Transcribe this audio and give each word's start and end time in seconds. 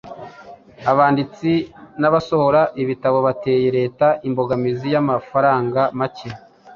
Abanditsi 0.91 1.51
n’abasohora 1.99 2.61
ibitabo 2.81 3.17
batuye 3.27 3.67
Leta 3.77 4.07
imbogamizi 4.27 4.87
y’amafaranga 4.93 5.81
make 5.99 6.29